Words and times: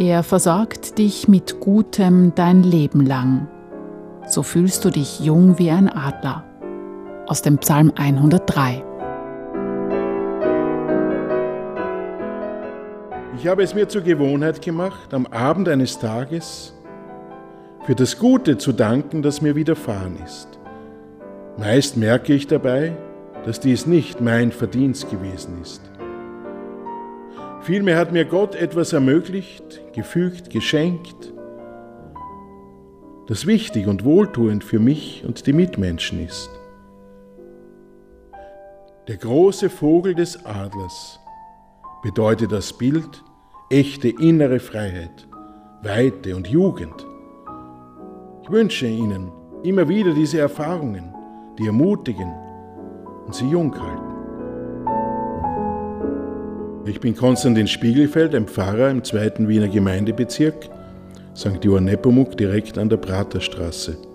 Er 0.00 0.22
versorgt 0.22 0.96
dich 0.98 1.26
mit 1.26 1.58
Gutem 1.58 2.32
dein 2.36 2.62
Leben 2.62 3.04
lang. 3.04 3.48
So 4.28 4.44
fühlst 4.44 4.84
du 4.84 4.90
dich 4.90 5.18
jung 5.18 5.58
wie 5.58 5.72
ein 5.72 5.88
Adler. 5.88 6.44
Aus 7.26 7.42
dem 7.42 7.58
Psalm 7.58 7.92
103. 7.96 8.84
Ich 13.36 13.48
habe 13.48 13.64
es 13.64 13.74
mir 13.74 13.88
zur 13.88 14.02
Gewohnheit 14.02 14.62
gemacht, 14.62 15.12
am 15.12 15.26
Abend 15.26 15.68
eines 15.68 15.98
Tages 15.98 16.74
für 17.84 17.96
das 17.96 18.20
Gute 18.20 18.56
zu 18.56 18.70
danken, 18.70 19.22
das 19.22 19.42
mir 19.42 19.56
widerfahren 19.56 20.16
ist. 20.24 20.60
Meist 21.56 21.96
merke 21.96 22.34
ich 22.34 22.46
dabei, 22.46 22.96
dass 23.44 23.58
dies 23.58 23.84
nicht 23.88 24.20
mein 24.20 24.52
Verdienst 24.52 25.10
gewesen 25.10 25.60
ist. 25.60 25.90
Vielmehr 27.68 27.98
hat 27.98 28.12
mir 28.12 28.24
Gott 28.24 28.54
etwas 28.54 28.94
ermöglicht, 28.94 29.82
gefügt, 29.92 30.48
geschenkt, 30.48 31.34
das 33.26 33.44
wichtig 33.44 33.86
und 33.86 34.06
wohltuend 34.06 34.64
für 34.64 34.78
mich 34.78 35.22
und 35.26 35.46
die 35.46 35.52
Mitmenschen 35.52 36.24
ist. 36.24 36.48
Der 39.06 39.18
große 39.18 39.68
Vogel 39.68 40.14
des 40.14 40.46
Adlers 40.46 41.20
bedeutet 42.02 42.52
das 42.52 42.72
Bild 42.72 43.22
echte 43.68 44.08
innere 44.08 44.60
Freiheit, 44.60 45.28
Weite 45.82 46.36
und 46.36 46.48
Jugend. 46.48 47.06
Ich 48.44 48.50
wünsche 48.50 48.86
Ihnen 48.86 49.30
immer 49.62 49.86
wieder 49.90 50.14
diese 50.14 50.38
Erfahrungen, 50.38 51.14
die 51.58 51.66
ermutigen 51.66 52.32
und 53.26 53.34
Sie 53.34 53.46
jung 53.46 53.78
halten. 53.78 54.07
Ich 56.88 57.00
bin 57.00 57.14
Konstantin 57.14 57.68
Spiegelfeld, 57.68 58.34
ein 58.34 58.46
Pfarrer 58.46 58.88
im 58.88 59.04
zweiten 59.04 59.46
Wiener 59.46 59.68
Gemeindebezirk, 59.68 60.70
St. 61.36 61.62
Johann 61.62 61.84
Nepomuk, 61.84 62.38
direkt 62.38 62.78
an 62.78 62.88
der 62.88 62.96
Praterstraße. 62.96 64.07